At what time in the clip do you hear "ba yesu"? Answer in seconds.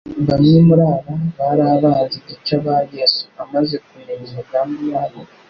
2.65-3.23